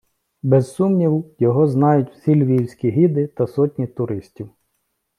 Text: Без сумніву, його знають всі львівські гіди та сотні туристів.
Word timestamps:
Без 0.41 0.67
сумніву, 0.73 1.35
його 1.39 1.67
знають 1.67 2.11
всі 2.13 2.35
львівські 2.35 2.89
гіди 2.89 3.27
та 3.27 3.47
сотні 3.47 3.87
туристів. 3.87 4.49